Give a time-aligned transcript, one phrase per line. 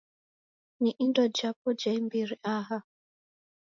[0.81, 2.77] Ni indo japo ja imbiri aha.